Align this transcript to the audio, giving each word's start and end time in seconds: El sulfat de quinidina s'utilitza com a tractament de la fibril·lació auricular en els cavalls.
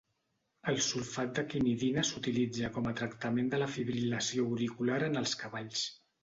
El 0.71 0.77
sulfat 0.85 1.35
de 1.39 1.43
quinidina 1.51 2.03
s'utilitza 2.09 2.71
com 2.79 2.89
a 2.93 2.95
tractament 3.03 3.53
de 3.53 3.61
la 3.65 3.69
fibril·lació 3.75 4.47
auricular 4.53 4.99
en 5.11 5.21
els 5.23 5.37
cavalls. 5.45 5.87